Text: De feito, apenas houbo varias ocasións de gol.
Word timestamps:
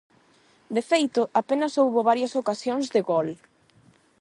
De 0.75 0.83
feito, 0.91 1.21
apenas 1.41 1.77
houbo 1.81 2.07
varias 2.09 2.33
ocasións 2.41 2.85
de 2.93 3.01
gol. 3.09 3.27